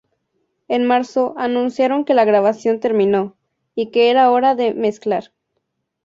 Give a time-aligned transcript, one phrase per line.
[0.67, 3.37] En marzo, anunciaron que la grabación terminó,
[3.75, 5.31] y que era hora de mezclar.